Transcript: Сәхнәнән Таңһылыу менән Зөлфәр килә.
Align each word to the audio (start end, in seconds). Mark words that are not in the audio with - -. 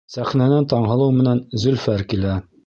Сәхнәнән 0.13 0.65
Таңһылыу 0.71 1.13
менән 1.19 1.43
Зөлфәр 1.65 2.05
килә. 2.15 2.35